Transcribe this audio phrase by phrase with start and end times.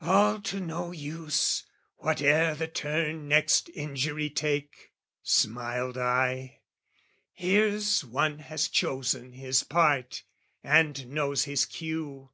[0.00, 1.64] "All to no use!
[1.96, 6.60] "Whate'er the turn next injury take," smiled I,
[7.32, 10.22] "Here's one has chosen his part
[10.62, 12.30] and knows his cue.